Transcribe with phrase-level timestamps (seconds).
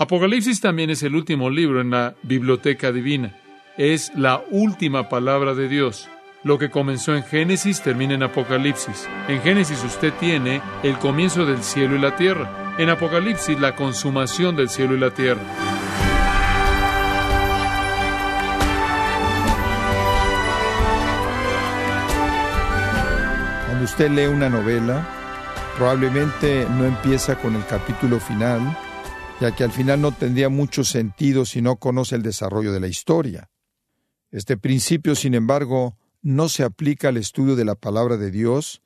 [0.00, 3.34] Apocalipsis también es el último libro en la biblioteca divina.
[3.76, 6.08] Es la última palabra de Dios.
[6.44, 9.08] Lo que comenzó en Génesis termina en Apocalipsis.
[9.26, 12.76] En Génesis usted tiene el comienzo del cielo y la tierra.
[12.78, 15.42] En Apocalipsis la consumación del cielo y la tierra.
[23.66, 25.04] Cuando usted lee una novela,
[25.76, 28.60] probablemente no empieza con el capítulo final,
[29.40, 32.88] ya que al final no tendría mucho sentido si no conoce el desarrollo de la
[32.88, 33.50] historia.
[34.30, 38.82] Este principio, sin embargo, no se aplica al estudio de la palabra de Dios,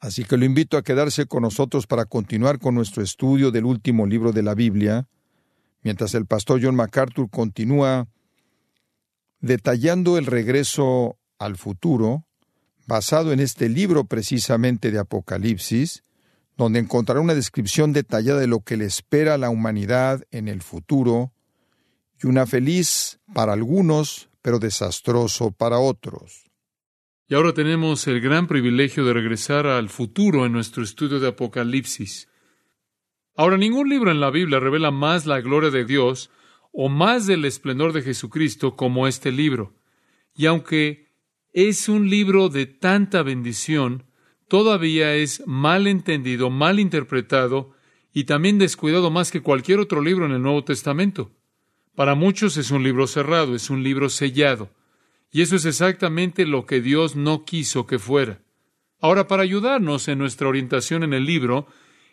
[0.00, 4.06] así que lo invito a quedarse con nosotros para continuar con nuestro estudio del último
[4.06, 5.06] libro de la Biblia,
[5.82, 8.08] mientras el pastor John MacArthur continúa
[9.40, 12.24] detallando el regreso al futuro,
[12.86, 16.02] basado en este libro precisamente de Apocalipsis,
[16.60, 20.60] donde encontrará una descripción detallada de lo que le espera a la humanidad en el
[20.60, 21.32] futuro,
[22.22, 26.50] y una feliz para algunos, pero desastroso para otros.
[27.28, 32.28] Y ahora tenemos el gran privilegio de regresar al futuro en nuestro estudio de Apocalipsis.
[33.34, 36.30] Ahora, ningún libro en la Biblia revela más la gloria de Dios
[36.72, 39.72] o más del esplendor de Jesucristo como este libro.
[40.34, 41.08] Y aunque
[41.54, 44.09] es un libro de tanta bendición,
[44.50, 47.70] todavía es mal entendido, mal interpretado
[48.12, 51.30] y también descuidado más que cualquier otro libro en el Nuevo Testamento.
[51.94, 54.68] Para muchos es un libro cerrado, es un libro sellado.
[55.30, 58.42] Y eso es exactamente lo que Dios no quiso que fuera.
[59.00, 61.68] Ahora, para ayudarnos en nuestra orientación en el libro,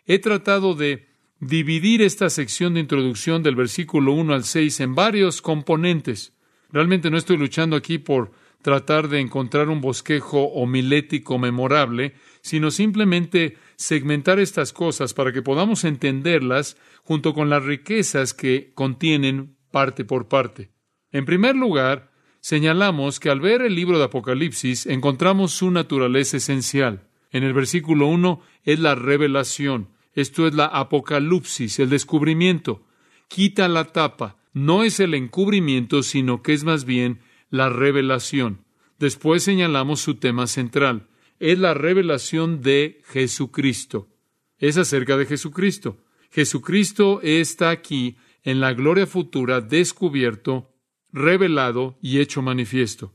[0.05, 1.07] he tratado de
[1.39, 6.33] dividir esta sección de introducción del versículo 1 al 6 en varios componentes.
[6.71, 8.31] Realmente no estoy luchando aquí por
[8.67, 15.85] tratar de encontrar un bosquejo homilético memorable, sino simplemente segmentar estas cosas para que podamos
[15.85, 20.69] entenderlas junto con las riquezas que contienen parte por parte.
[21.13, 27.07] En primer lugar, señalamos que al ver el libro de Apocalipsis encontramos su naturaleza esencial.
[27.31, 32.83] En el versículo 1 es la revelación, esto es la apocalipsis, el descubrimiento.
[33.29, 38.66] Quita la tapa, no es el encubrimiento, sino que es más bien la revelación.
[38.99, 41.07] Después señalamos su tema central,
[41.39, 44.09] es la revelación de Jesucristo.
[44.57, 45.97] Es acerca de Jesucristo.
[46.31, 50.73] Jesucristo está aquí en la gloria futura descubierto,
[51.11, 53.13] revelado y hecho manifiesto.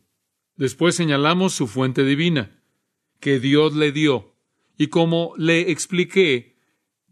[0.56, 2.62] Después señalamos su fuente divina,
[3.19, 4.37] que Dios le dio.
[4.78, 6.59] Y como le expliqué,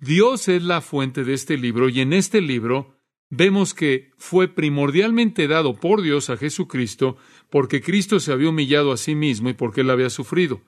[0.01, 2.97] Dios es la fuente de este libro y en este libro
[3.31, 7.17] vemos que fue primordialmente dado por Dios a Jesucristo
[7.49, 10.61] porque Cristo se había humillado a sí mismo y porque él había sufrido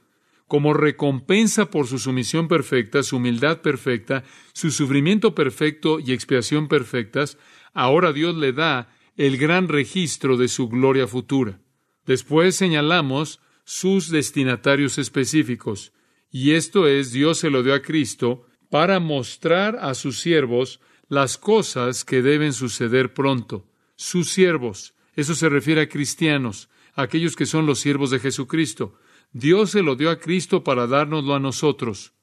[0.52, 4.22] como recompensa por su sumisión perfecta, su humildad perfecta,
[4.52, 7.38] su sufrimiento perfecto y expiación perfectas,
[7.72, 11.62] ahora Dios le da el gran registro de su gloria futura.
[12.04, 15.94] Después señalamos sus destinatarios específicos,
[16.30, 20.80] y esto es Dios se lo dio a Cristo para mostrar a sus siervos
[21.12, 23.66] las cosas que deben suceder pronto.
[23.96, 28.94] Sus siervos, eso se refiere a cristianos, aquellos que son los siervos de Jesucristo.
[29.30, 32.14] Dios se lo dio a Cristo para dárnoslo a nosotros.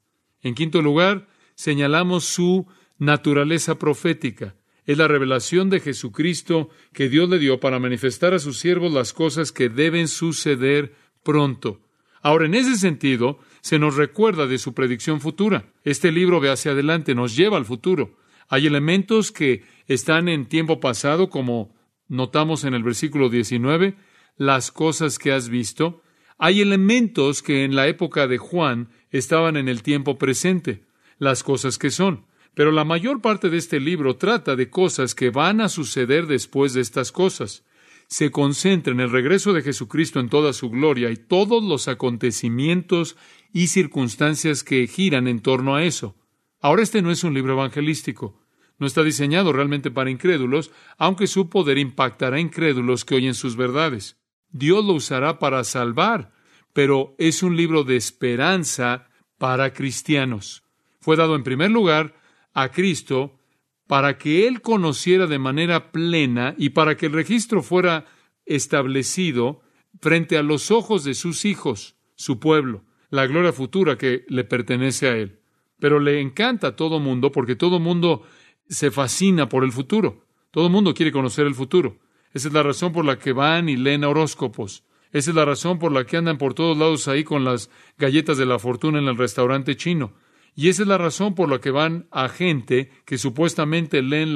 [0.41, 2.65] En quinto lugar, señalamos su
[2.97, 4.55] naturaleza profética.
[4.87, 9.13] Es la revelación de Jesucristo que Dios le dio para manifestar a sus siervos las
[9.13, 11.79] cosas que deben suceder pronto.
[12.23, 15.71] Ahora, en ese sentido, se nos recuerda de su predicción futura.
[15.83, 18.17] Este libro ve hacia adelante, nos lleva al futuro.
[18.49, 21.75] Hay elementos que están en tiempo pasado, como
[22.07, 23.95] notamos en el versículo 19,
[24.37, 26.01] las cosas que has visto,
[26.39, 30.85] hay elementos que en la época de Juan estaban en el tiempo presente,
[31.19, 32.25] las cosas que son.
[32.55, 36.73] Pero la mayor parte de este libro trata de cosas que van a suceder después
[36.73, 37.65] de estas cosas.
[38.07, 43.15] Se concentra en el regreso de Jesucristo en toda su gloria y todos los acontecimientos
[43.53, 46.15] y circunstancias que giran en torno a eso.
[46.61, 48.41] Ahora este no es un libro evangelístico.
[48.77, 53.55] No está diseñado realmente para incrédulos, aunque su poder impactará a incrédulos que oyen sus
[53.55, 54.17] verdades.
[54.51, 56.31] Dios lo usará para salvar,
[56.73, 60.63] pero es un libro de esperanza para cristianos.
[61.01, 62.15] Fue dado en primer lugar
[62.53, 63.39] a Cristo
[63.87, 68.05] para que Él conociera de manera plena y para que el registro fuera
[68.45, 69.61] establecido
[70.01, 75.07] frente a los ojos de sus hijos, su pueblo, la gloria futura que le pertenece
[75.07, 75.38] a Él.
[75.79, 78.23] Pero le encanta a todo mundo porque todo mundo
[78.67, 80.25] se fascina por el futuro.
[80.51, 81.97] Todo mundo quiere conocer el futuro.
[82.33, 84.83] Esa es la razón por la que van y leen horóscopos.
[85.11, 88.37] Esa es la razón por la que andan por todos lados ahí con las galletas
[88.37, 90.13] de la fortuna en el restaurante chino.
[90.55, 94.35] Y esa es la razón por la que van a gente que supuestamente leen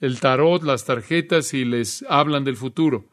[0.00, 3.08] el tarot, las tarjetas y les hablan del futuro.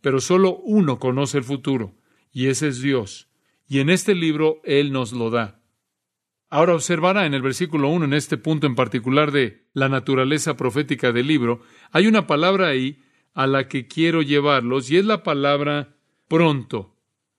[0.00, 1.94] Pero solo uno conoce el futuro,
[2.32, 3.28] y ese es Dios.
[3.68, 5.59] Y en este libro Él nos lo da.
[6.52, 11.12] Ahora observará en el versículo 1, en este punto en particular de la naturaleza profética
[11.12, 11.62] del libro,
[11.92, 12.98] hay una palabra ahí
[13.34, 15.94] a la que quiero llevarlos, y es la palabra
[16.26, 16.96] pronto,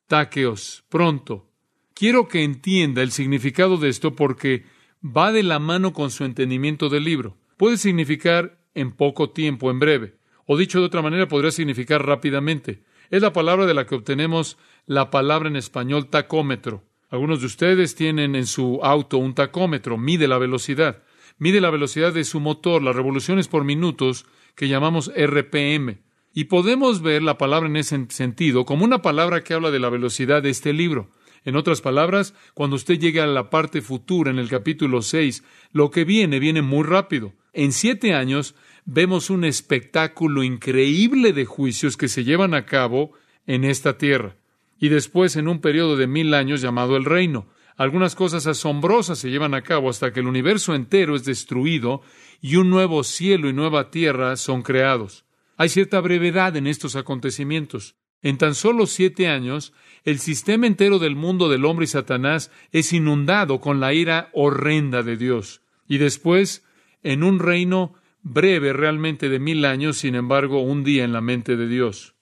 [0.08, 1.52] taqueos, pronto.
[1.94, 4.63] Quiero que entienda el significado de esto porque
[5.04, 7.38] va de la mano con su entendimiento del libro.
[7.57, 10.16] Puede significar en poco tiempo, en breve,
[10.46, 12.86] o dicho de otra manera, podría significar rápidamente.
[13.10, 16.86] Es la palabra de la que obtenemos la palabra en español tacómetro.
[17.12, 21.04] Algunos de ustedes tienen en su auto un tacómetro, mide la velocidad,
[21.38, 24.25] mide la velocidad de su motor, las revoluciones por minutos
[24.56, 25.98] que llamamos RPM.
[26.34, 29.90] Y podemos ver la palabra en ese sentido como una palabra que habla de la
[29.90, 31.12] velocidad de este libro.
[31.44, 35.44] En otras palabras, cuando usted llegue a la parte futura en el capítulo 6,
[35.74, 37.34] lo que viene viene muy rápido.
[37.52, 38.56] En siete años
[38.86, 43.12] vemos un espectáculo increíble de juicios que se llevan a cabo
[43.48, 44.38] en esta tierra.
[44.81, 47.48] Y después en un periodo de mil años llamado el reino.
[47.78, 52.01] Algunas cosas asombrosas se llevan a cabo hasta que el universo entero es destruido
[52.42, 55.24] y un nuevo cielo y nueva tierra son creados.
[55.56, 57.95] Hay cierta brevedad en estos acontecimientos.
[58.24, 59.72] En tan solo siete años,
[60.04, 65.04] el sistema entero del mundo del hombre y Satanás es inundado con la ira horrenda
[65.04, 65.62] de Dios.
[65.88, 66.66] Y después,
[67.04, 67.94] en un reino
[68.24, 72.16] breve realmente de mil años, sin embargo, un día en la mente de Dios.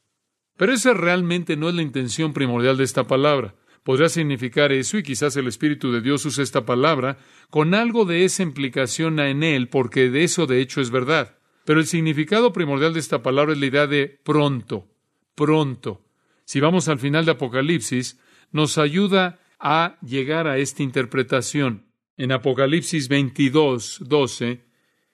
[0.60, 3.56] Pero esa realmente no es la intención primordial de esta palabra.
[3.82, 7.18] Podría significar eso y quizás el Espíritu de Dios use esta palabra
[7.50, 11.38] con algo de esa implicación en él, porque de eso de hecho es verdad.
[11.66, 14.86] Pero el significado primordial de esta palabra es la idea de pronto
[15.40, 16.06] pronto.
[16.44, 18.20] Si vamos al final de Apocalipsis,
[18.52, 21.86] nos ayuda a llegar a esta interpretación.
[22.18, 24.66] En Apocalipsis 22, 12,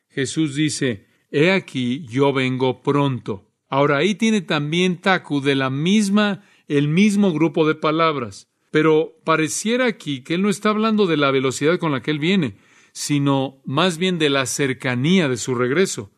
[0.09, 3.44] Jesús dice, He aquí, yo vengo pronto.
[3.69, 8.47] Ahora ahí tiene también Taku de la misma, el mismo grupo de palabras.
[8.71, 12.19] Pero pareciera aquí que él no está hablando de la velocidad con la que él
[12.19, 12.57] viene,
[12.91, 16.11] sino más bien de la cercanía de su regreso.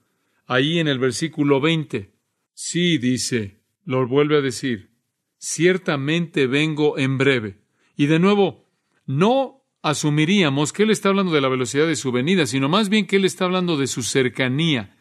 [0.46, 2.12] Ahí en el versículo 20.
[2.54, 4.90] Sí, dice, lo vuelve a decir,
[5.38, 7.60] ciertamente vengo en breve.
[7.96, 8.66] Y de nuevo,
[9.06, 13.08] no asumiríamos que Él está hablando de la velocidad de su venida, sino más bien
[13.08, 14.98] que Él está hablando de su cercanía,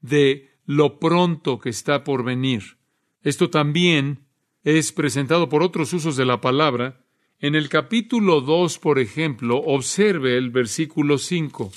[0.00, 2.78] de lo pronto que está por venir.
[3.22, 4.26] Esto también
[4.62, 7.04] es presentado por otros usos de la palabra.
[7.38, 11.72] En el capítulo 2, por ejemplo, observe el versículo 5.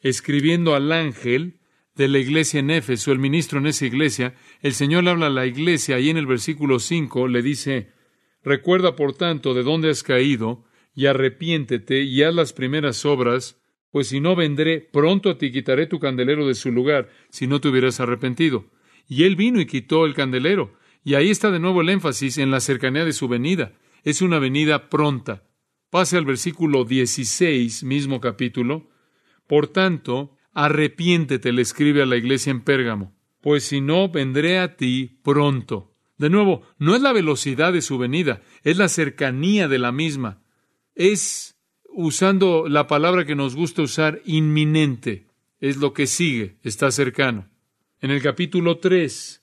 [0.00, 1.60] Escribiendo al ángel,
[2.00, 5.44] de la iglesia en Éfeso, el ministro en esa iglesia, el Señor habla a la
[5.44, 7.92] iglesia y en el versículo 5 le dice,
[8.42, 10.64] Recuerda por tanto de dónde has caído,
[10.94, 13.59] y arrepiéntete y haz las primeras obras,
[13.90, 17.60] pues si no vendré, pronto a ti quitaré tu candelero de su lugar, si no
[17.60, 18.66] te hubieras arrepentido.
[19.08, 20.74] Y él vino y quitó el candelero.
[21.02, 23.72] Y ahí está de nuevo el énfasis en la cercanía de su venida.
[24.04, 25.44] Es una venida pronta.
[25.90, 28.90] Pase al versículo 16, mismo capítulo.
[29.46, 34.76] Por tanto, Arrepiéntete, le escribe a la iglesia en Pérgamo, pues si no, vendré a
[34.76, 35.94] ti pronto.
[36.18, 40.42] De nuevo, no es la velocidad de su venida, es la cercanía de la misma.
[40.94, 41.58] Es,
[41.92, 45.26] usando la palabra que nos gusta usar, inminente.
[45.60, 47.48] Es lo que sigue, está cercano.
[48.00, 49.42] En el capítulo 3,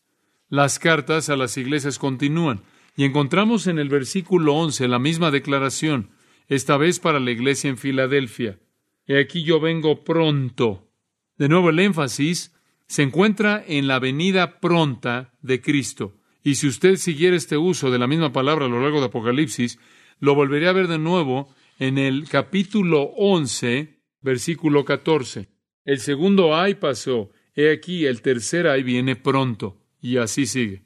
[0.49, 2.63] las cartas a las iglesias continúan
[2.95, 6.09] y encontramos en el versículo 11 la misma declaración,
[6.47, 8.59] esta vez para la iglesia en Filadelfia.
[9.05, 10.89] He aquí yo vengo pronto.
[11.37, 12.55] De nuevo, el énfasis
[12.87, 16.15] se encuentra en la venida pronta de Cristo.
[16.43, 19.79] Y si usted siguiera este uso de la misma palabra a lo largo de Apocalipsis,
[20.19, 25.49] lo volvería a ver de nuevo en el capítulo 11, versículo 14.
[25.85, 29.81] El segundo ay pasó, he aquí, el tercer ay viene pronto.
[30.01, 30.85] Y así sigue.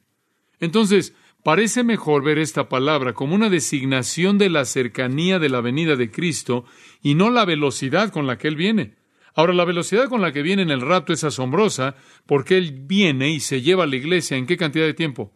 [0.60, 5.96] Entonces, parece mejor ver esta palabra como una designación de la cercanía de la venida
[5.96, 6.66] de Cristo
[7.02, 8.96] y no la velocidad con la que Él viene.
[9.34, 11.96] Ahora, la velocidad con la que viene en el rapto es asombrosa
[12.26, 15.34] porque Él viene y se lleva a la iglesia en qué cantidad de tiempo?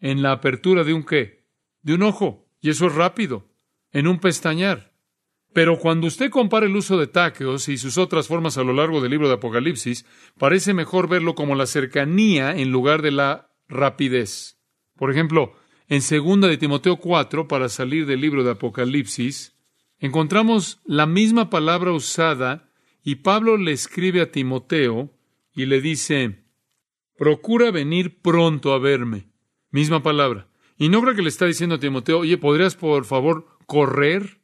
[0.00, 1.44] En la apertura de un qué?
[1.82, 2.46] De un ojo.
[2.60, 3.48] Y eso es rápido.
[3.90, 4.87] En un pestañar.
[5.52, 9.00] Pero cuando usted compara el uso de taqueos y sus otras formas a lo largo
[9.00, 10.04] del libro de Apocalipsis,
[10.38, 14.58] parece mejor verlo como la cercanía en lugar de la rapidez.
[14.96, 15.54] Por ejemplo,
[15.88, 19.56] en segunda de Timoteo 4, para salir del libro de Apocalipsis,
[19.98, 22.68] encontramos la misma palabra usada
[23.02, 25.10] y Pablo le escribe a Timoteo
[25.54, 26.44] y le dice,
[27.16, 29.28] procura venir pronto a verme.
[29.70, 30.48] Misma palabra.
[30.76, 34.37] Y no creo que le está diciendo a Timoteo, oye, ¿podrías por favor correr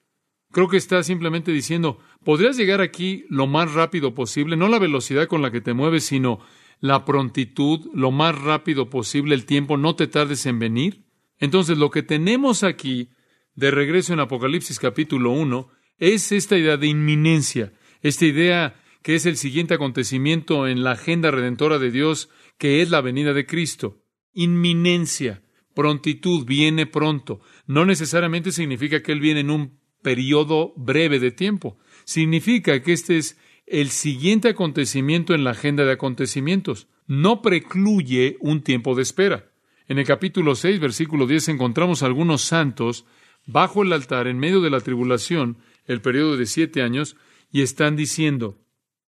[0.54, 5.26] Creo que está simplemente diciendo, podrías llegar aquí lo más rápido posible, no la velocidad
[5.26, 6.38] con la que te mueves, sino
[6.78, 11.06] la prontitud, lo más rápido posible el tiempo, no te tardes en venir.
[11.40, 13.08] Entonces, lo que tenemos aquí
[13.56, 19.26] de regreso en Apocalipsis capítulo 1 es esta idea de inminencia, esta idea que es
[19.26, 24.04] el siguiente acontecimiento en la agenda redentora de Dios, que es la venida de Cristo.
[24.32, 25.42] Inminencia,
[25.74, 27.40] prontitud, viene pronto.
[27.66, 31.76] No necesariamente significa que Él viene en un periodo breve de tiempo.
[32.04, 36.86] Significa que este es el siguiente acontecimiento en la agenda de acontecimientos.
[37.08, 39.50] No precluye un tiempo de espera.
[39.88, 43.04] En el capítulo 6, versículo 10, encontramos algunos santos
[43.46, 47.16] bajo el altar en medio de la tribulación, el periodo de siete años,
[47.50, 48.58] y están diciendo,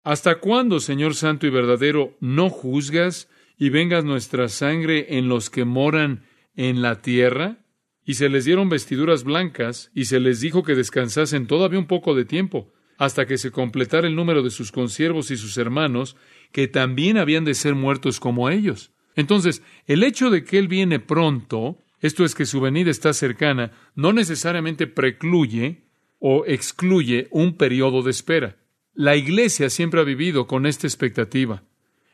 [0.03, 5.65] ¿Hasta cuándo, Señor Santo y verdadero, no juzgas y vengas nuestra sangre en los que
[5.65, 6.23] moran
[6.55, 7.60] en la tierra?
[8.11, 12.13] Y se les dieron vestiduras blancas, y se les dijo que descansasen todavía un poco
[12.13, 16.17] de tiempo, hasta que se completara el número de sus consiervos y sus hermanos,
[16.51, 18.91] que también habían de ser muertos como ellos.
[19.15, 23.71] Entonces, el hecho de que Él viene pronto, esto es que su venida está cercana,
[23.95, 25.85] no necesariamente precluye
[26.19, 28.57] o excluye un periodo de espera.
[28.93, 31.63] La Iglesia siempre ha vivido con esta expectativa.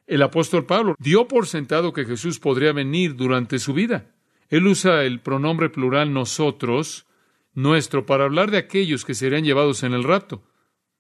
[0.06, 4.14] El apóstol Pablo dio por sentado que Jesús podría venir durante su vida.
[4.50, 7.06] Él usa el pronombre plural nosotros,
[7.54, 10.44] nuestro, para hablar de aquellos que serían llevados en el rapto.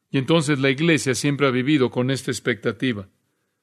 [0.09, 3.09] Y entonces la iglesia siempre ha vivido con esta expectativa.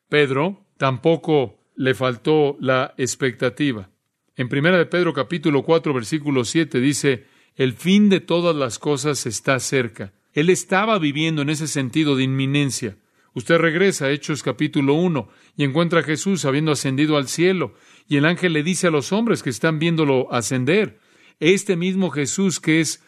[0.09, 3.91] Pedro tampoco le faltó la expectativa.
[4.37, 7.26] En primera de Pedro capítulo 4 versículo 7 dice,
[7.57, 10.12] el fin de todas las cosas está cerca.
[10.33, 12.97] Él estaba viviendo en ese sentido de inminencia.
[13.35, 17.75] Usted regresa a Hechos capítulo 1 y encuentra a Jesús habiendo ascendido al cielo
[18.09, 21.00] y el ángel le dice a los hombres que están viéndolo ascender,
[21.41, 23.03] este mismo Jesús que es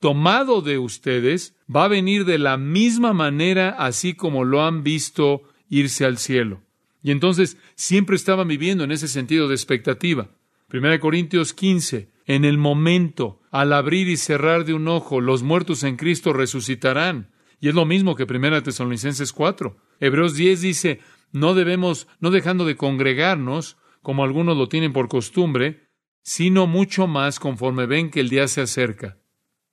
[0.00, 5.42] tomado de ustedes va a venir de la misma manera así como lo han visto
[5.68, 6.60] irse al cielo.
[7.00, 10.28] Y entonces siempre estaban viviendo en ese sentido de expectativa.
[10.72, 15.84] 1 Corintios 15, en el momento, al abrir y cerrar de un ojo, los muertos
[15.84, 17.30] en Cristo resucitarán.
[17.60, 19.76] Y es lo mismo que 1 Tesalonicenses 4.
[20.00, 21.00] Hebreos 10 dice,
[21.32, 25.88] no debemos, no dejando de congregarnos, como algunos lo tienen por costumbre,
[26.22, 29.18] sino mucho más conforme ven que el día se acerca.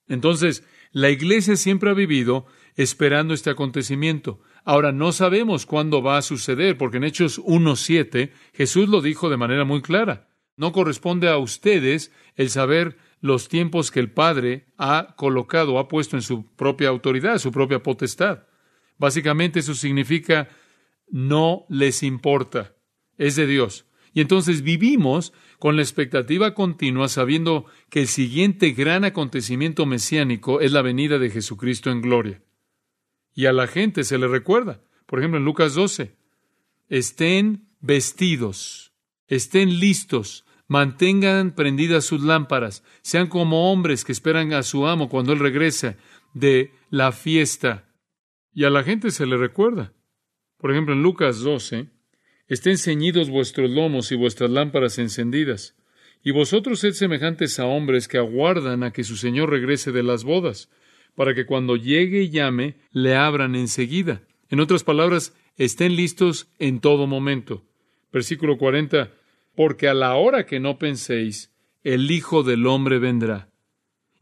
[0.08, 4.39] Entonces, la Iglesia siempre ha vivido esperando este acontecimiento.
[4.63, 9.38] Ahora, no sabemos cuándo va a suceder, porque en Hechos 1.7 Jesús lo dijo de
[9.38, 10.30] manera muy clara.
[10.58, 16.15] No corresponde a ustedes el saber los tiempos que el Padre ha colocado, ha puesto
[16.15, 18.44] en su propia autoridad, su propia potestad.
[19.00, 20.48] Básicamente eso significa
[21.10, 22.75] no les importa,
[23.17, 23.88] es de Dios.
[24.13, 30.72] Y entonces vivimos con la expectativa continua sabiendo que el siguiente gran acontecimiento mesiánico es
[30.72, 32.44] la venida de Jesucristo en gloria.
[33.34, 34.84] Y a la gente se le recuerda.
[35.08, 36.15] Por ejemplo, en Lucas 12,
[36.89, 38.94] estén vestidos,
[39.27, 45.34] estén listos, mantengan prendidas sus lámparas, sean como hombres que esperan a su amo cuando
[45.34, 45.98] él regresa
[46.34, 47.86] de la fiesta.
[48.53, 49.93] Y a la gente se le recuerda.
[50.57, 51.88] Por ejemplo, en Lucas 12,
[52.48, 55.75] estén ceñidos vuestros lomos y vuestras lámparas encendidas.
[56.24, 60.24] Y vosotros sed semejantes a hombres que aguardan a que su Señor regrese de las
[60.24, 60.69] bodas,
[61.15, 64.24] para que cuando llegue y llame, le abran enseguida.
[64.50, 67.63] En otras palabras, estén listos en todo momento.
[68.12, 69.12] Versículo 40.
[69.56, 71.52] Porque a la hora que no penséis,
[71.84, 73.50] el Hijo del Hombre vendrá.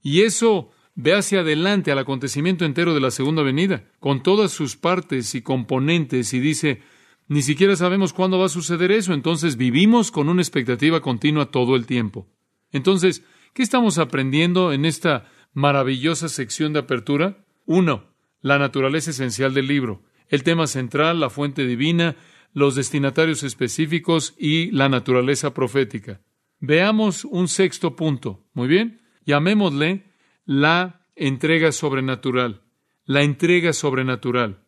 [0.01, 4.75] Y eso ve hacia adelante al acontecimiento entero de la segunda venida, con todas sus
[4.75, 6.81] partes y componentes, y dice,
[7.27, 11.75] ni siquiera sabemos cuándo va a suceder eso, entonces vivimos con una expectativa continua todo
[11.75, 12.27] el tiempo.
[12.71, 13.23] Entonces,
[13.53, 17.45] ¿qué estamos aprendiendo en esta maravillosa sección de apertura?
[17.65, 22.17] Uno, la naturaleza esencial del libro, el tema central, la fuente divina,
[22.53, 26.21] los destinatarios específicos y la naturaleza profética.
[26.59, 28.45] Veamos un sexto punto.
[28.53, 29.01] Muy bien.
[29.25, 30.05] Llamémosle
[30.45, 32.61] la entrega sobrenatural.
[33.05, 34.63] La entrega sobrenatural.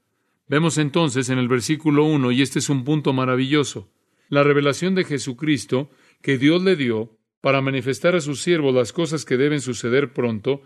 [0.48, 3.89] Vemos entonces en el versículo 1, y este es un punto maravilloso,
[4.30, 5.89] la revelación de Jesucristo
[6.22, 10.62] que Dios le dio para manifestar a sus siervos las cosas que deben suceder pronto,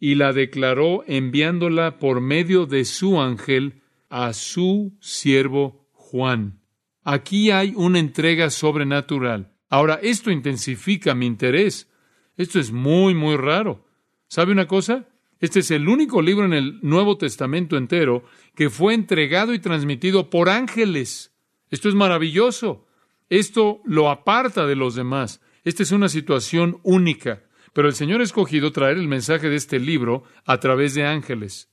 [0.00, 6.59] y la declaró enviándola por medio de su ángel a su siervo Juan.
[7.02, 9.52] Aquí hay una entrega sobrenatural.
[9.68, 11.88] Ahora, esto intensifica mi interés.
[12.36, 13.86] Esto es muy, muy raro.
[14.28, 15.08] ¿Sabe una cosa?
[15.40, 20.28] Este es el único libro en el Nuevo Testamento entero que fue entregado y transmitido
[20.28, 21.34] por ángeles.
[21.70, 22.86] Esto es maravilloso.
[23.30, 25.40] Esto lo aparta de los demás.
[25.64, 27.44] Esta es una situación única.
[27.72, 31.70] pero el Señor ha escogido traer el mensaje de este libro a través de ángeles.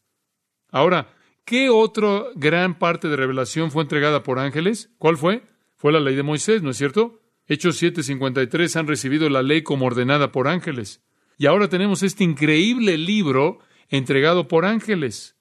[0.69, 1.16] Ahora,
[1.47, 4.91] ¿qué otra gran parte de revelación fue entregada por ángeles?
[4.99, 5.43] ¿Cuál fue?
[5.77, 7.21] Fue la ley de Moisés, ¿no es cierto?
[7.47, 11.01] Hechos 7:53 han recibido la ley como ordenada por ángeles.
[11.37, 15.37] Y ahora tenemos este increíble libro entregado por ángeles.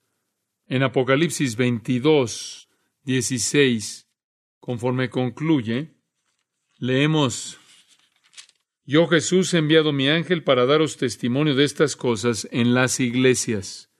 [0.68, 2.68] En Apocalipsis 22,
[3.02, 4.08] 16,
[4.60, 5.96] conforme concluye,
[6.78, 7.58] leemos,
[8.84, 13.90] Yo Jesús he enviado mi ángel para daros testimonio de estas cosas en las iglesias.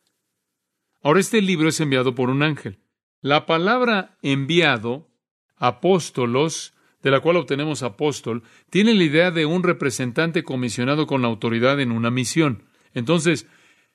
[1.06, 2.80] Ahora este libro es enviado por un ángel.
[3.20, 5.08] La palabra enviado,
[5.54, 11.28] apóstolos, de la cual obtenemos apóstol, tiene la idea de un representante comisionado con la
[11.28, 12.64] autoridad en una misión.
[12.92, 13.46] Entonces,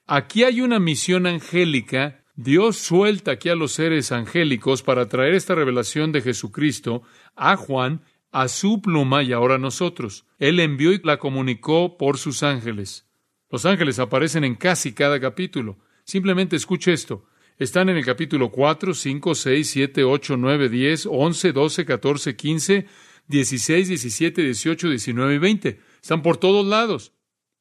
[0.08, 2.24] aquí hay una misión angélica.
[2.38, 7.04] Dios suelta aquí a los seres angélicos para traer esta revelación de Jesucristo
[7.36, 10.26] a Juan, a su pluma y ahora a nosotros.
[10.40, 13.06] Él envió y la comunicó por sus ángeles.
[13.50, 15.78] Los ángeles aparecen en casi cada capítulo.
[16.12, 17.24] Simplemente escuche esto.
[17.58, 22.86] Están en el capítulo 4, 5, 6, 7, 8, 9, 10, 11, 12, 14, 15,
[23.30, 25.80] 16, 17, 18, 19 y 20.
[26.02, 27.14] Están por todos lados.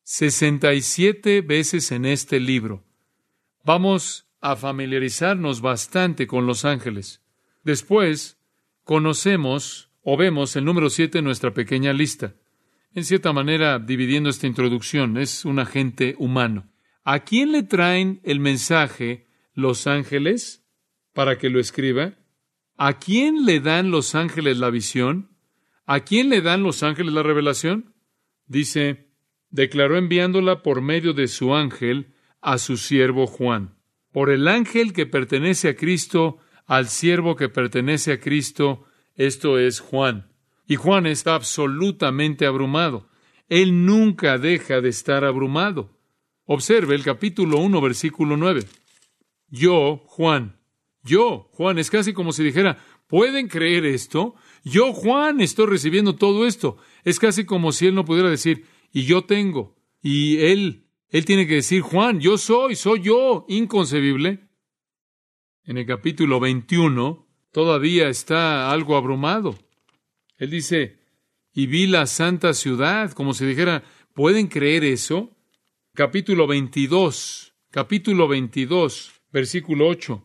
[0.03, 2.83] 67 veces en este libro.
[3.63, 7.23] Vamos a familiarizarnos bastante con los ángeles.
[7.63, 8.37] Después,
[8.83, 12.35] conocemos o vemos el número 7 en nuestra pequeña lista.
[12.97, 16.70] En cierta manera, dividiendo esta introducción, es un agente humano.
[17.05, 20.67] ¿A quién le traen el mensaje los ángeles
[21.13, 22.15] para que lo escriba?
[22.77, 25.31] ¿A quién le dan los ángeles la visión?
[25.87, 27.95] ¿A quién le dan los ángeles la revelación?
[28.47, 29.11] Dice,
[29.51, 33.77] declaró enviándola por medio de su ángel a su siervo Juan.
[34.13, 39.81] Por el ángel que pertenece a Cristo, al siervo que pertenece a Cristo, esto es
[39.81, 40.33] Juan.
[40.67, 43.09] Y Juan está absolutamente abrumado.
[43.49, 46.00] Él nunca deja de estar abrumado.
[46.53, 48.67] Observe el capítulo 1, versículo 9.
[49.51, 50.59] Yo, Juan,
[51.05, 52.77] yo, Juan, es casi como si dijera,
[53.07, 54.35] ¿pueden creer esto?
[54.65, 56.77] Yo, Juan, estoy recibiendo todo esto.
[57.05, 59.77] Es casi como si él no pudiera decir, y yo tengo.
[60.03, 64.49] Y él, él tiene que decir, Juan, yo soy, soy yo, inconcebible.
[65.63, 69.57] En el capítulo 21 todavía está algo abrumado.
[70.37, 70.99] Él dice,
[71.55, 75.37] y vi la santa ciudad, como si dijera, ¿pueden creer eso?
[75.93, 80.23] Capítulo 22, capítulo 22, Versículo 8.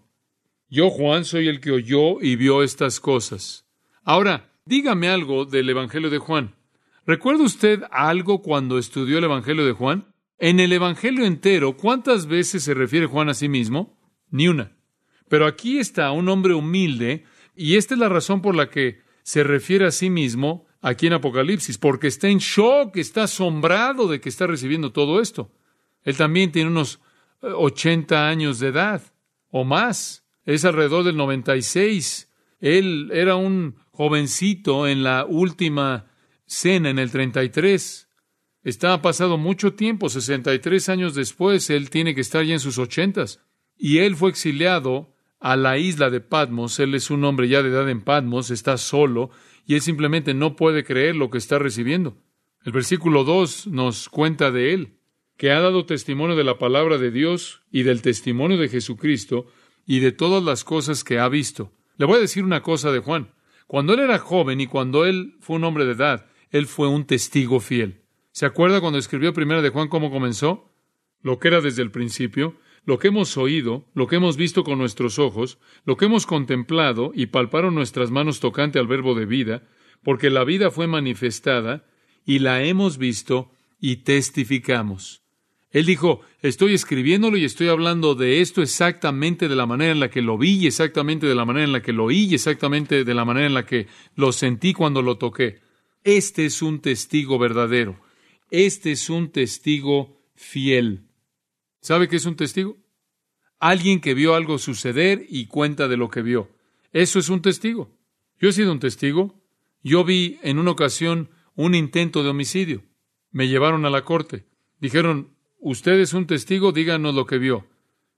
[0.70, 3.68] Yo, Juan, soy el que oyó y vio estas cosas.
[4.04, 6.56] Ahora, dígame algo del Evangelio de Juan.
[7.08, 10.14] ¿Recuerda usted algo cuando estudió el Evangelio de Juan?
[10.38, 13.98] En el Evangelio entero, ¿cuántas veces se refiere Juan a sí mismo?
[14.30, 14.78] Ni una.
[15.30, 17.24] Pero aquí está un hombre humilde,
[17.56, 21.14] y esta es la razón por la que se refiere a sí mismo aquí en
[21.14, 25.52] Apocalipsis, porque está en shock, está asombrado de que está recibiendo todo esto.
[26.04, 27.00] Él también tiene unos
[27.42, 29.02] 80 años de edad
[29.50, 30.28] o más.
[30.46, 32.32] Es alrededor del 96.
[32.60, 36.06] Él era un jovencito en la última
[36.46, 38.08] cena en el 33.
[38.64, 43.40] Está pasado mucho tiempo, 63 años después, él tiene que estar ya en sus ochentas.
[43.76, 46.80] Y él fue exiliado a la isla de Patmos.
[46.80, 49.32] Él es un hombre ya de edad en Patmos, está solo
[49.66, 52.18] y él simplemente no puede creer lo que está recibiendo.
[52.64, 54.98] El versículo 2 nos cuenta de él
[55.38, 59.48] que ha dado testimonio de la palabra de Dios y del testimonio de Jesucristo
[59.86, 61.72] y de todas las cosas que ha visto.
[61.98, 63.34] Le voy a decir una cosa de Juan.
[63.68, 67.06] Cuando él era joven y cuando él fue un hombre de edad, él fue un
[67.06, 68.02] testigo fiel.
[68.32, 70.70] ¿Se acuerda cuando escribió Primera de Juan cómo comenzó?
[71.22, 74.78] Lo que era desde el principio, lo que hemos oído, lo que hemos visto con
[74.78, 79.64] nuestros ojos, lo que hemos contemplado y palparon nuestras manos tocante al verbo de vida,
[80.04, 81.86] porque la vida fue manifestada
[82.26, 85.24] y la hemos visto y testificamos.
[85.72, 90.10] Él dijo, estoy escribiéndolo y estoy hablando de esto exactamente de la manera en la
[90.10, 93.26] que lo vi, exactamente de la manera en la que lo oí, exactamente de la
[93.26, 95.60] manera en la que lo sentí cuando lo toqué.
[96.06, 98.00] Este es un testigo verdadero.
[98.52, 101.08] Este es un testigo fiel.
[101.86, 102.78] ¿Sabe qué es un testigo?
[103.60, 106.50] Alguien que vio algo suceder y cuenta de lo que vio.
[106.92, 107.96] Eso es un testigo.
[108.40, 109.40] Yo he sido un testigo.
[109.84, 112.82] Yo vi en una ocasión un intento de homicidio.
[113.30, 114.48] Me llevaron a la corte.
[114.80, 117.68] Dijeron, Usted es un testigo, díganos lo que vio.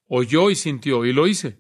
[0.08, 1.58] Oyó y sintió, y lo hice.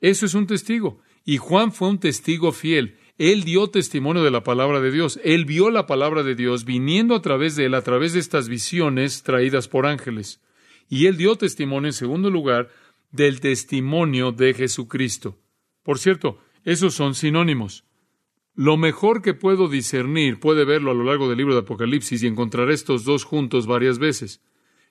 [0.00, 1.00] Eso es un testigo.
[1.24, 2.96] Y Juan fue un testigo fiel.
[3.18, 5.18] Él dio testimonio de la palabra de Dios.
[5.24, 8.48] Él vio la palabra de Dios viniendo a través de él, a través de estas
[8.48, 10.40] visiones traídas por ángeles.
[10.90, 12.68] Y él dio testimonio, en segundo lugar,
[13.12, 15.38] del testimonio de Jesucristo.
[15.84, 17.84] Por cierto, esos son sinónimos.
[18.56, 22.26] Lo mejor que puedo discernir, puede verlo a lo largo del libro de Apocalipsis y
[22.26, 24.42] encontrar estos dos juntos varias veces.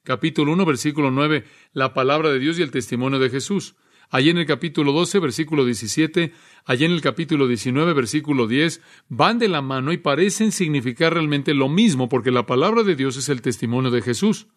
[0.04, 3.76] Capítulo 1, versículo 9, la palabra de Dios y el testimonio de Jesús.
[4.10, 6.32] Allí en el capítulo 12, versículo 17,
[6.64, 11.54] allí en el capítulo 19, versículo 10, van de la mano y parecen significar realmente
[11.54, 14.48] lo mismo porque la palabra de Dios es el testimonio de Jesús.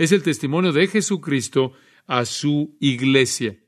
[0.00, 1.74] Es el testimonio de Jesucristo
[2.06, 3.58] a su iglesia.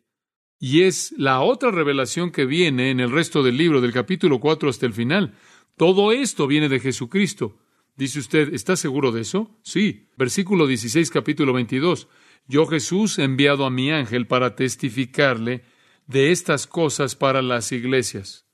[0.59, 4.71] Y es la otra revelación que viene en el resto del libro, del capítulo 4
[4.71, 5.35] hasta el final.
[5.77, 7.59] Todo esto viene de Jesucristo.
[7.97, 9.61] Dice usted, ¿está seguro de eso?
[9.63, 10.09] Sí.
[10.17, 12.09] Versículo 16, capítulo 22
[12.49, 15.65] yo Jesús he enviado a mi ángel para testificarle
[16.07, 18.49] de estas cosas para las iglesias.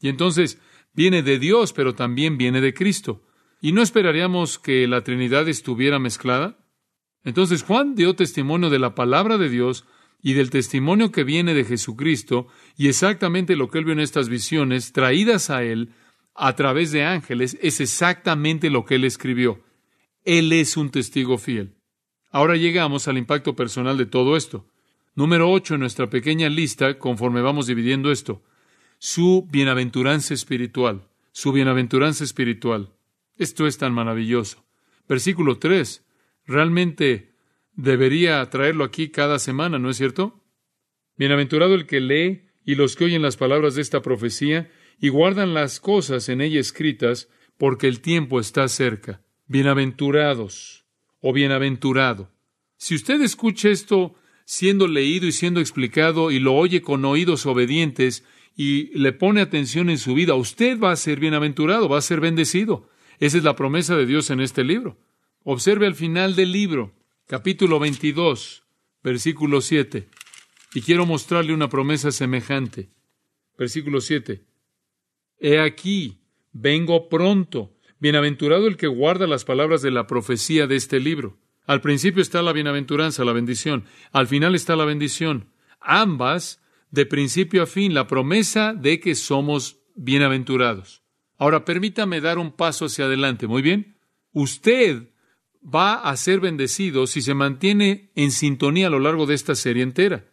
[0.00, 0.60] Y entonces
[0.92, 3.22] viene de Dios, pero también viene de Cristo.
[3.60, 6.67] ¿Y no esperaríamos que la Trinidad estuviera mezclada?
[7.24, 9.84] Entonces Juan dio testimonio de la palabra de Dios
[10.22, 14.28] y del testimonio que viene de Jesucristo, y exactamente lo que él vio en estas
[14.28, 15.92] visiones traídas a él
[16.34, 19.62] a través de ángeles es exactamente lo que él escribió.
[20.24, 21.74] Él es un testigo fiel.
[22.30, 24.68] Ahora llegamos al impacto personal de todo esto.
[25.14, 28.42] Número ocho en nuestra pequeña lista, conforme vamos dividiendo esto,
[28.98, 32.92] su bienaventuranza espiritual, su bienaventuranza espiritual.
[33.36, 34.64] Esto es tan maravilloso.
[35.08, 36.04] Versículo tres.
[36.48, 37.34] Realmente
[37.74, 40.42] debería traerlo aquí cada semana, ¿no es cierto?
[41.18, 45.52] Bienaventurado el que lee y los que oyen las palabras de esta profecía y guardan
[45.52, 49.20] las cosas en ella escritas, porque el tiempo está cerca.
[49.46, 50.86] Bienaventurados
[51.20, 52.32] o bienaventurado.
[52.78, 54.14] Si usted escucha esto
[54.46, 58.24] siendo leído y siendo explicado y lo oye con oídos obedientes
[58.56, 62.20] y le pone atención en su vida, usted va a ser bienaventurado, va a ser
[62.20, 62.88] bendecido.
[63.20, 64.96] Esa es la promesa de Dios en este libro.
[65.50, 66.92] Observe al final del libro,
[67.26, 68.64] capítulo 22,
[69.02, 70.06] versículo 7.
[70.74, 72.90] Y quiero mostrarle una promesa semejante.
[73.56, 74.44] Versículo 7.
[75.38, 76.20] He aquí,
[76.52, 81.38] vengo pronto Bienaventurado el que guarda las palabras de la profecía de este libro.
[81.64, 83.86] Al principio está la bienaventuranza, la bendición.
[84.12, 85.48] Al final está la bendición.
[85.80, 91.02] Ambas, de principio a fin, la promesa de que somos bienaventurados.
[91.38, 93.46] Ahora permítame dar un paso hacia adelante.
[93.46, 93.96] Muy bien.
[94.32, 95.08] Usted
[95.72, 99.82] va a ser bendecido si se mantiene en sintonía a lo largo de esta serie
[99.82, 100.24] entera.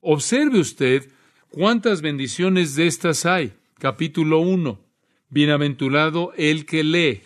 [0.00, 1.10] Observe usted
[1.50, 3.52] cuántas bendiciones de estas hay.
[3.78, 4.80] Capítulo 1.
[5.28, 7.22] Bienaventurado el que lee.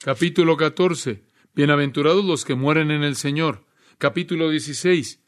[0.00, 1.22] Capítulo 14.
[1.54, 3.64] Bienaventurados los que mueren en el Señor.
[3.98, 5.20] Capítulo 16.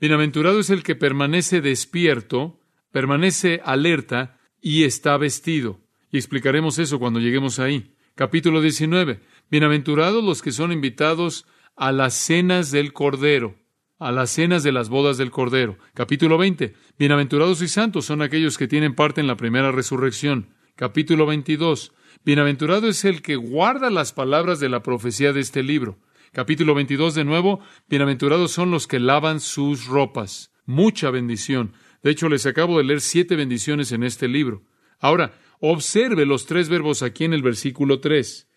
[0.00, 2.60] Bienaventurado es el que permanece despierto,
[2.92, 5.80] permanece alerta y está vestido.
[6.10, 7.94] Y explicaremos eso cuando lleguemos ahí.
[8.14, 9.20] Capítulo 19.
[9.50, 13.56] Bienaventurados los que son invitados a las cenas del Cordero,
[13.98, 15.78] a las cenas de las bodas del Cordero.
[15.94, 16.74] Capítulo 20.
[16.98, 21.92] Bienaventurados y santos son aquellos que tienen parte en la primera resurrección capítulo 22.
[22.24, 25.98] Bienaventurado es el que guarda las palabras de la profecía de este libro.
[26.32, 30.52] Capítulo 22 de nuevo, bienaventurados son los que lavan sus ropas.
[30.64, 31.72] Mucha bendición.
[32.02, 34.64] De hecho, les acabo de leer siete bendiciones en este libro.
[34.98, 38.48] Ahora, observe los tres verbos aquí en el versículo 3.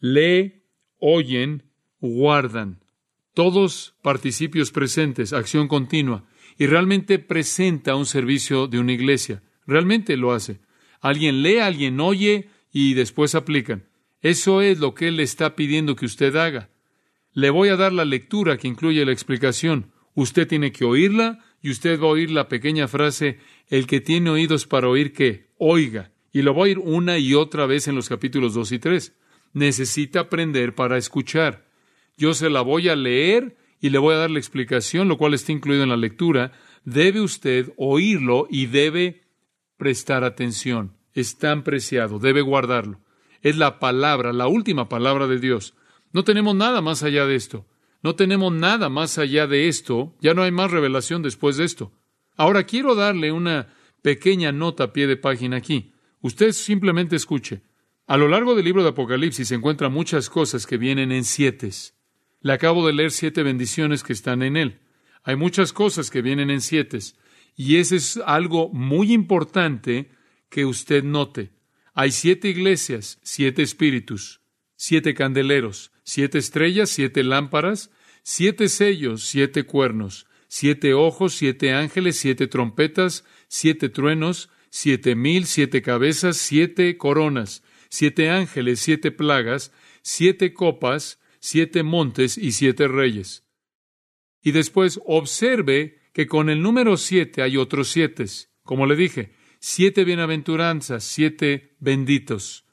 [0.00, 0.62] Lee,
[0.98, 1.64] oyen,
[2.00, 2.80] guardan.
[3.34, 6.24] Todos participios presentes, acción continua.
[6.56, 9.42] Y realmente presenta un servicio de una iglesia.
[9.66, 10.60] Realmente lo hace.
[11.00, 13.88] Alguien lee, alguien oye y después aplican.
[14.20, 16.70] Eso es lo que Él le está pidiendo que usted haga.
[17.32, 19.92] Le voy a dar la lectura que incluye la explicación.
[20.14, 24.30] Usted tiene que oírla y usted va a oír la pequeña frase, el que tiene
[24.30, 26.10] oídos para oír que oiga.
[26.32, 29.16] Y lo va a oír una y otra vez en los capítulos 2 y 3.
[29.58, 31.66] Necesita aprender para escuchar.
[32.16, 35.34] Yo se la voy a leer y le voy a dar la explicación, lo cual
[35.34, 36.52] está incluido en la lectura.
[36.84, 39.24] Debe usted oírlo y debe
[39.76, 40.96] prestar atención.
[41.12, 43.00] Es tan preciado, debe guardarlo.
[43.42, 45.74] Es la palabra, la última palabra de Dios.
[46.12, 47.66] No tenemos nada más allá de esto.
[48.00, 50.14] No tenemos nada más allá de esto.
[50.20, 51.90] Ya no hay más revelación después de esto.
[52.36, 55.94] Ahora quiero darle una pequeña nota a pie de página aquí.
[56.20, 57.62] Usted simplemente escuche.
[58.08, 61.70] A lo largo del libro de Apocalipsis se encuentran muchas cosas que vienen en siete.
[62.40, 64.80] Le acabo de leer siete bendiciones que están en él.
[65.24, 67.00] Hay muchas cosas que vienen en siete.
[67.54, 70.10] Y ese es algo muy importante
[70.48, 71.50] que usted note.
[71.92, 74.40] Hay siete iglesias, siete espíritus,
[74.74, 77.90] siete candeleros, siete estrellas, siete lámparas,
[78.22, 85.82] siete sellos, siete cuernos, siete ojos, siete ángeles, siete trompetas, siete truenos, siete mil, siete
[85.82, 89.72] cabezas, siete coronas, siete ángeles, siete plagas,
[90.02, 93.44] siete copas, siete montes y siete reyes.
[94.42, 98.24] Y después observe que con el número siete hay otros siete.
[98.62, 102.64] Como le dije, siete bienaventuranzas, siete benditos.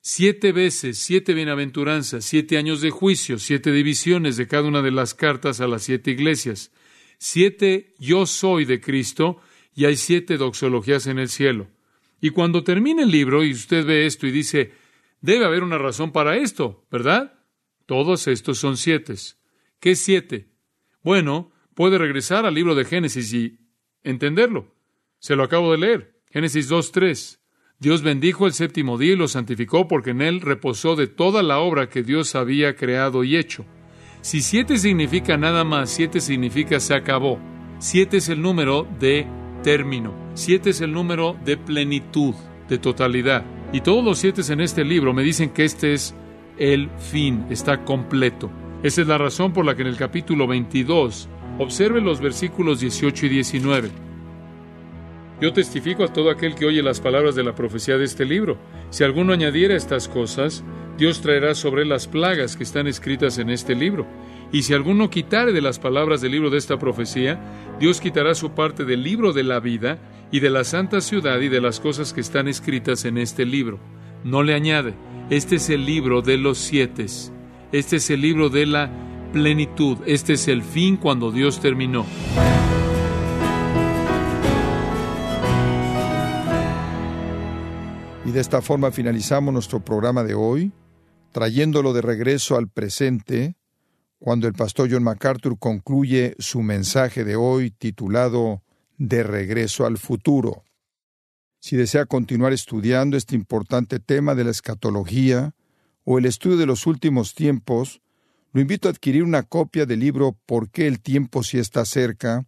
[0.00, 5.14] Siete veces, siete bienaventuranzas, siete años de juicio, siete divisiones de cada una de las
[5.14, 6.70] cartas a las siete iglesias,
[7.18, 9.40] siete yo soy de Cristo
[9.74, 11.68] y hay siete doxologías en el cielo.
[12.20, 14.72] Y cuando termine el libro y usted ve esto y dice,
[15.20, 17.38] debe haber una razón para esto, ¿verdad?
[17.86, 19.14] Todos estos son siete.
[19.80, 20.48] ¿Qué siete?
[21.02, 23.58] Bueno, puede regresar al libro de Génesis y
[24.02, 24.74] entenderlo.
[25.20, 26.20] Se lo acabo de leer.
[26.30, 27.38] Génesis 2.3.
[27.80, 31.60] Dios bendijo el séptimo día y lo santificó porque en él reposó de toda la
[31.60, 33.64] obra que Dios había creado y hecho.
[34.20, 37.38] Si siete significa nada más, siete significa se acabó.
[37.78, 39.26] Siete es el número de
[39.62, 40.27] término.
[40.38, 42.32] Siete es el número de plenitud,
[42.68, 43.42] de totalidad.
[43.72, 46.14] Y todos los siete en este libro me dicen que este es
[46.58, 48.48] el fin, está completo.
[48.84, 53.26] Esa es la razón por la que en el capítulo 22 observe los versículos 18
[53.26, 53.90] y 19.
[55.40, 58.58] Yo testifico a todo aquel que oye las palabras de la profecía de este libro.
[58.90, 60.62] Si alguno añadiera estas cosas,
[60.96, 64.06] Dios traerá sobre las plagas que están escritas en este libro.
[64.50, 67.38] Y si alguno quitare de las palabras del libro de esta profecía,
[67.78, 69.98] Dios quitará su parte del libro de la vida
[70.32, 73.78] y de la santa ciudad y de las cosas que están escritas en este libro.
[74.24, 74.94] No le añade,
[75.30, 77.04] este es el libro de los siete.
[77.70, 78.90] Este es el libro de la
[79.34, 79.98] plenitud.
[80.06, 82.06] Este es el fin cuando Dios terminó.
[88.24, 90.72] Y de esta forma finalizamos nuestro programa de hoy,
[91.32, 93.57] trayéndolo de regreso al presente,
[94.18, 98.62] cuando el pastor John MacArthur concluye su mensaje de hoy titulado
[98.96, 100.64] De regreso al futuro.
[101.60, 105.54] Si desea continuar estudiando este importante tema de la escatología
[106.04, 108.00] o el estudio de los últimos tiempos,
[108.52, 112.46] lo invito a adquirir una copia del libro ¿Por qué el tiempo si está cerca?,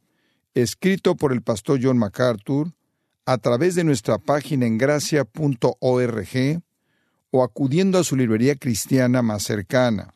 [0.54, 2.72] escrito por el pastor John MacArthur,
[3.26, 6.62] a través de nuestra página en gracia.org
[7.30, 10.14] o acudiendo a su librería cristiana más cercana.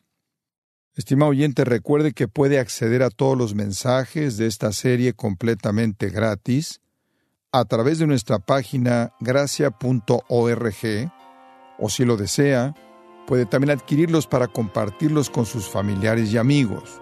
[0.95, 6.79] Estimado oyente, recuerde que puede acceder a todos los mensajes de esta serie completamente gratis
[7.51, 11.11] a través de nuestra página gracia.org
[11.79, 12.73] o si lo desea,
[13.27, 17.01] puede también adquirirlos para compartirlos con sus familiares y amigos.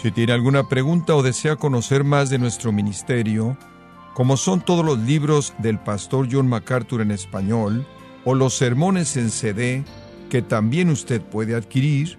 [0.00, 3.56] Si tiene alguna pregunta o desea conocer más de nuestro ministerio,
[4.14, 7.86] como son todos los libros del pastor John MacArthur en español
[8.24, 9.84] o los sermones en CD
[10.28, 12.18] que también usted puede adquirir,